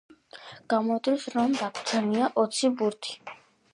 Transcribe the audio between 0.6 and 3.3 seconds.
გამოდის, რომ დაგვრჩენია ოცი ბურთი.